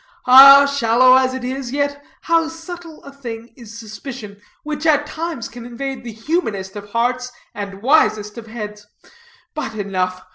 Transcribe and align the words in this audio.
Ah, 0.25 0.65
shallow 0.65 1.15
as 1.15 1.35
it 1.35 1.43
is, 1.43 1.71
yet, 1.71 2.03
how 2.21 2.47
subtle 2.47 3.03
a 3.03 3.11
thing 3.11 3.53
is 3.55 3.77
suspicion, 3.77 4.41
which 4.63 4.83
at 4.87 5.05
times 5.05 5.47
can 5.47 5.63
invade 5.63 6.03
the 6.03 6.11
humanest 6.11 6.75
of 6.75 6.89
hearts 6.89 7.31
and 7.53 7.83
wisest 7.83 8.35
of 8.35 8.47
heads. 8.47 8.87
But, 9.53 9.75
enough. 9.75 10.25